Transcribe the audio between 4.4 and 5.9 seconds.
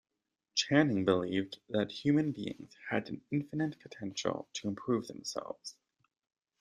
to improve themselves.